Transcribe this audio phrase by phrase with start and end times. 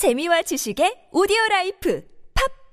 [0.00, 2.00] 재미와 지식의 오디오 라이프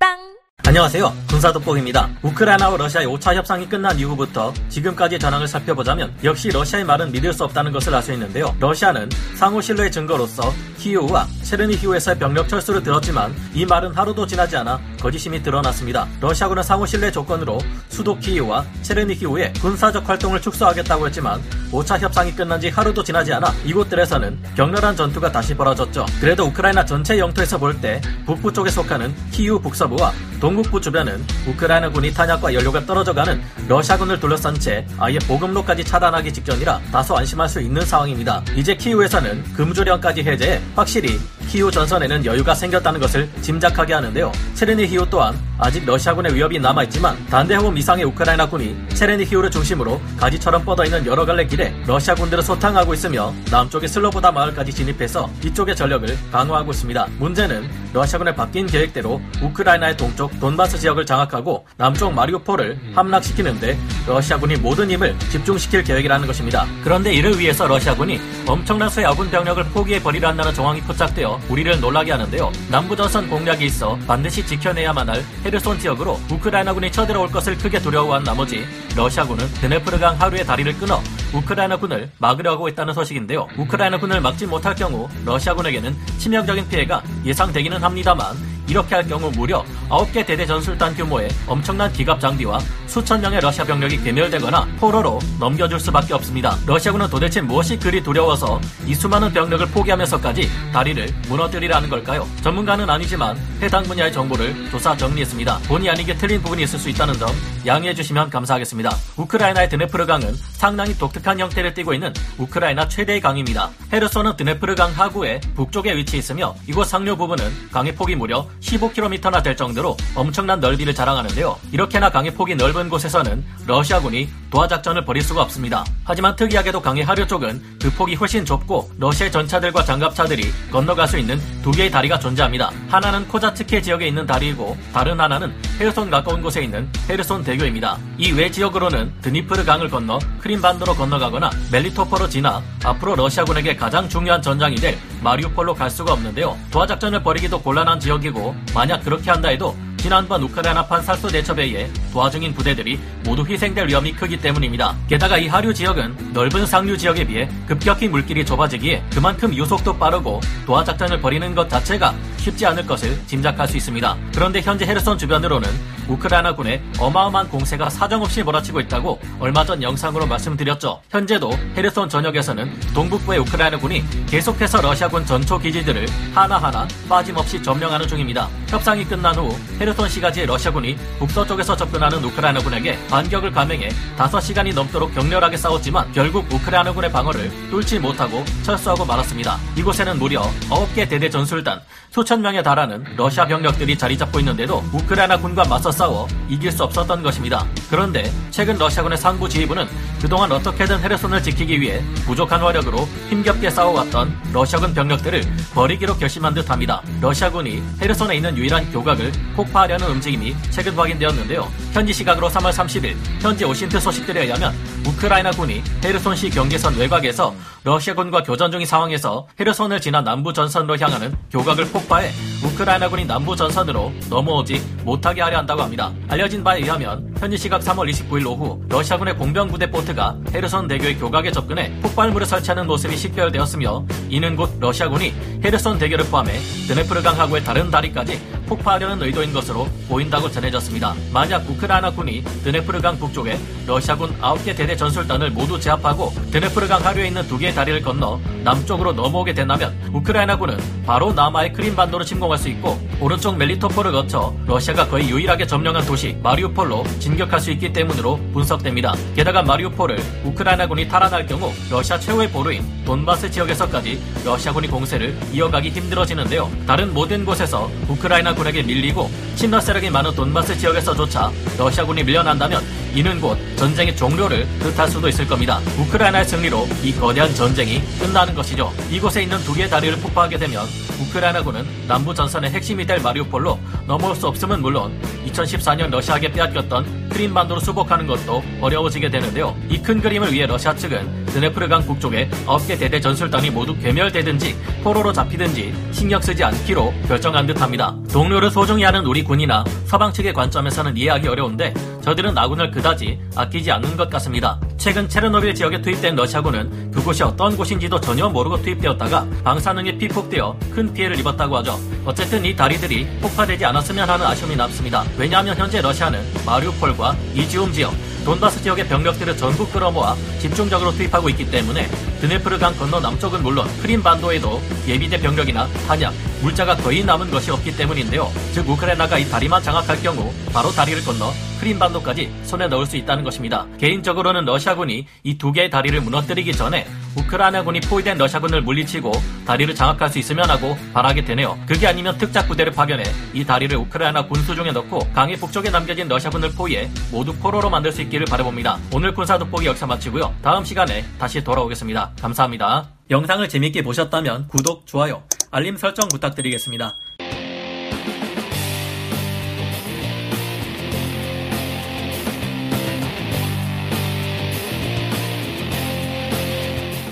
[0.00, 1.12] 팟빵 안녕하세요.
[1.28, 2.08] 군사 돋보기입니다.
[2.22, 7.72] 우크라이나와 러시아의 5차 협상이 끝난 이후부터 지금까지의 전황을 살펴보자면 역시 러시아의 말은 믿을 수 없다는
[7.72, 8.56] 것을 알 수 있는데요.
[8.58, 15.42] 러시아는 상호 신뢰의 증거로서 키우와 체르니히우에서의 병력 철수를 들었지만 이 말은 하루도 지나지 않아 거짓임이
[15.42, 16.06] 드러났습니다.
[16.20, 17.58] 러시아군은 상호 신뢰 조건으로
[17.88, 21.40] 수도 키우와 체르니히우에 군사적 활동을 축소하겠다고 했지만
[21.70, 26.06] 5차 협상이 끝난 지 하루도 지나지 않아 이곳들에서는 격렬한 전투가 다시 벌어졌죠.
[26.20, 32.54] 그래도 우크라이나 전체 영토에서 볼 때 북부 쪽에 속하는 키우 북서부와 동북부 주변은 우크라이나군이 탄약과
[32.54, 38.42] 연료가 떨어져가는 러시아군을 둘러싼 채 아예 보급로까지 차단하기 직전이라 다소 안심할 수 있는 상황입니다.
[38.56, 44.30] 이제 키우에서는 금주령까지 해제해 확실히 키우 전선에는 여유가 생겼다는 것을 짐작하게 하는데요.
[44.54, 51.46] 체르니히우 또한 아직 러시아군의 위협이 남아있지만 단대호음 이상의 우크라이나군이 체르니히우를 중심으로 가지처럼 뻗어있는 여러 갈래
[51.46, 57.06] 길에 러시아군들을 소탕하고 있으며 남쪽의 슬로보다 마을까지 진입해서 이쪽의 전력을 강화하고 있습니다.
[57.18, 65.18] 문제는 러시아군의 바뀐 계획대로 우크라이나의 동쪽 돈바스 지역을 장악하고 남쪽 마리우폴을 함락시키는데 러시아군이 모든 힘을
[65.30, 66.66] 집중시킬 계획이라는 것입니다.
[66.84, 72.12] 그런데 이를 위해서 러시아군이 엄청난 수의 아군 병력을 포기해 버리려 한다는 정황이 포착되어 우리를 놀라게
[72.12, 72.52] 하는데요.
[72.70, 78.64] 남부전선 공략이 있어 반드시 지켜내야만 할 헤르손 지역으로 우크라이나군이 쳐들어올 것을 크게 두려워한 나머지
[78.96, 81.00] 러시아군은 드네프르강 하루의 다리를 끊어
[81.32, 83.48] 우크라이나군을 막으려고 했다는 소식인데요.
[83.56, 88.36] 우크라이나군을 막지 못할 경우 러시아군에게는 치명적인 피해가 예상되기는 합니다만
[88.68, 94.02] 이렇게 할 경우 무려 9개 대대 전술단 규모의 엄청난 기갑 장비와 수천 명의 러시아 병력이
[94.02, 96.56] 괴멸되거나 포로로 넘겨줄 수밖에 없습니다.
[96.66, 102.28] 러시아군은 도대체 무엇이 그리 두려워서 이 수많은 병력을 포기하면서까지 다리를 무너뜨리라는 걸까요?
[102.42, 105.60] 전문가는 아니지만 해당 분야의 정보를 조사 정리했습니다.
[105.66, 107.30] 본의 아니게 틀린 부분이 있을 수 있다는 점
[107.64, 108.90] 양해해 주시면 감사하겠습니다.
[109.16, 113.70] 우크라이나의 드네프르강은 상당히 독특 한 형태를 띠고 있는 우크라이나 최대의 강입니다.
[113.92, 119.96] 헤르소는 드네프르강 하구의 북쪽에 위치해 있으며 이곳 상류 부분은 강의 폭이 무려 15km나 될 정도로
[120.14, 121.58] 엄청난 넓이를 자랑하는데요.
[121.72, 125.84] 이렇게나 강의 폭이 넓은 곳에서는 러시아군이 도하작전을 벌일 수가 없습니다.
[126.04, 131.40] 하지만 특이하게도 강의 하류 쪽은 그 폭이 훨씬 좁고 러시아의 전차들과 장갑차들이 건너갈 수 있는
[131.62, 132.70] 두 개의 다리가 존재합니다.
[132.88, 137.98] 하나는 코자츠케 지역에 있는 다리이고 다른 하나는 헤르손 가까운 곳에 있는 헤르손 대교입니다.
[138.18, 144.42] 이 외 지역으로는 드니프르 강을 건너 크림반도로 건너 가거나 멜리토포로 지나 앞으로 러시아군에게 가장 중요한
[144.42, 146.58] 전장이 될 마리우폴로 갈 수가 없는데요.
[146.72, 151.90] 도하 작전을 벌이기도 곤란한 지역이고 만약 그렇게 한다 해도 지난번 우크라이나 판 살소 대첩에 의해
[152.12, 154.96] 도하 중인 부대들이 모두 희생될 위험이 크기 때문입니다.
[155.08, 160.84] 게다가 이 하류 지역은 넓은 상류 지역에 비해 급격히 물길이 좁아지기에 그만큼 유속도 빠르고 도하
[160.84, 164.16] 작전을 벌이는 것 자체가 쉽지 않을 것을 짐작할 수 있습니다.
[164.34, 165.68] 그런데 현재 헤르손 주변으로는
[166.08, 171.02] 우크라이나 군의 어마어마한 공세가 사정없이 몰아치고 있다고 얼마 전 영상으로 말씀드렸죠.
[171.10, 178.48] 현재도 헤르손 전역에서는 동북부의 우크라이나 군이 계속해서 러시아군 전초 기지들을 하나하나 빠짐없이 점령하는 중입니다.
[178.68, 185.56] 협상이 끝난 후 헤르 손 시가지의 러시아군이 북서쪽에서 접근하는 우크라이나군에게 반격을 감행해 5시간이 넘도록 격렬하게
[185.56, 189.58] 싸웠지만 결국 우크라이나군의 방어를 뚫지 못하고 철수하고 말았습니다.
[189.76, 195.90] 이곳에는 무려 9개 대대 전술단, 수천 명에 달하는 러시아 병력들이 자리 잡고 있는데도 우크라이나군과 맞서
[195.90, 197.66] 싸워 이길 수 없었던 것입니다.
[197.90, 199.86] 그런데 최근 러시아군의 상부 지휘부는
[200.20, 205.42] 그동안 어떻게든 헤르손을 지키기 위해 부족한 화력으로 힘겹게 싸워왔던 러시아군 병력들을
[205.74, 207.02] 버리기로 결심한 듯합니다.
[207.20, 211.68] 러시아군이 헤르손에 있는 유일한 교각을 폭파 하려는 움직임이 최근 확인되었는데요.
[211.92, 214.74] 현지 시각으로 3월 30일 현지 오신트 소식들에 의하면
[215.06, 221.86] 우크라이나 군이 헤르손시 경계선 외곽에서 러시아군과 교전 중인 상황에서 헤르손을 지나 남부 전선으로 향하는 교각을
[221.86, 222.30] 폭파해
[222.64, 226.12] 우크라이나군이 남부 전선으로 넘어오지 못하게 하려 한다고 합니다.
[226.28, 231.92] 알려진 바에 의하면 현지 시각 3월 29일 오후 러시아군의 공병부대 보트가 헤르손 대교의 교각에 접근해
[232.00, 235.32] 폭발물을 설치하는 모습이 식별되었으며 이는 곧 러시아군이
[235.64, 236.58] 헤르손 대교를 포함해
[236.88, 241.14] 드네프르강 하구의 다른 다리까지 폭파하려는 의도인 것으로 보인다고 전해졌습니다.
[241.32, 247.74] 만약 우크라이나군이 드네프르강 북쪽에 러시아군 9개 대대 전술단을 모두 제압하고 드네프르강 하류에 있는 두 개의
[247.74, 250.76] 다리를 건너 남쪽으로 넘어오게 된다면 우크라이나군은
[251.06, 256.36] 바로 남아의 크림반도로 침공 할 수 있고 오른쪽 멜리토폴을 거쳐 러시아가 거의 유일하게 점령한 도시
[256.42, 259.14] 마리우폴로 진격할 수 있기 때문으로 분석됩니다.
[259.34, 266.70] 게다가 마리우폴을 우크라이나군이 탈환할 경우 러시아 최후의 보루인 돈바스 지역에서까지 러시아군이 공세를 이어가기 힘들어지는데요.
[266.86, 272.82] 다른 모든 곳에서 우크라이나군에게 밀리고 친러 세력이 많은 돈바스 지역에서조차 러시아군이 밀려난다면
[273.14, 275.80] 이는 곧 전쟁의 종료를 뜻할 수도 있을 겁니다.
[275.98, 278.92] 우크라이나의 승리로 이 거대한 전쟁이 끝나는 것이죠.
[279.10, 280.84] 이곳에 있는 두 개의 다리를 폭파하게 되면
[281.20, 283.76] 우크라이나군은 남부 전선의 핵심이 될 마리우폴로
[284.06, 285.12] 넘어올 수 없음은 물론
[285.46, 289.76] 2014년 러시아에게 빼앗겼던 크림반도로 수복하는 것도 어려워지게 되는데요.
[289.88, 295.92] 이 큰 그림을 위해 러시아 측은 드네프르강 북쪽에 9개 대대 전술단이 모두 괴멸되든지 포로로 잡히든지
[296.12, 298.14] 신경 쓰지 않기로 결정한 듯합니다.
[298.32, 301.92] 동료를 소중히 하는 우리 군이나 서방 측의 관점에서는 이해하기 어려운데
[302.22, 304.78] 저들은 아군을 그다지 아끼지 않는 것 같습니다.
[304.96, 311.38] 최근 체르노빌 지역에 투입된 러시아군은 그곳이 어떤 곳인지도 전혀 모르고 투입되었다가 방사능에 피폭되어 큰 피해를
[311.38, 311.98] 입었다고 하죠.
[312.24, 315.24] 어쨌든 이 다리들이 폭파되지 않았으면 하는 아쉬움이 남습니다.
[315.38, 321.68] 왜냐하면 현재 러시아는 마리우폴 과 이지움 지역, 돈바스 지역의 병력들을 전부 끌어모아 집중적으로 투입하고 있기
[321.68, 322.06] 때문에
[322.40, 326.32] 드네프르강 건너 남쪽은 물론 크림 반도에도 예비대 병력이나 탄약,
[326.62, 328.50] 물자가 거의 남은 것이 없기 때문인데요.
[328.72, 333.86] 즉 우크라이나가 이 다리만 장악할 경우 바로 다리를 건너 크림반도까지 손에 넣을 수 있다는 것입니다.
[333.98, 337.04] 개인적으로는 러시아군이 이 두 개의 다리를 무너뜨리기 전에
[337.38, 339.32] 우크라이나군이 포위된 러시아군을 물리치고
[339.66, 341.78] 다리를 장악할 수 있으면 하고 바라게 되네요.
[341.86, 347.10] 그게 아니면 특작 부대를 파견해 이 다리를 우크라이나 군수중에 넣고 강의 북쪽에 남겨진 러시아군을 포위해
[347.30, 348.98] 모두 포로로 만들 수 있기를 바라봅니다.
[349.12, 350.54] 오늘 군사 돋보기 역사 마치고요.
[350.62, 352.32] 다음 시간에 다시 돌아오겠습니다.
[352.40, 353.08] 감사합니다.
[353.30, 357.14] 영상을 재밌게 보셨다면 구독, 좋아요, 알림 설정 부탁드리겠습니다.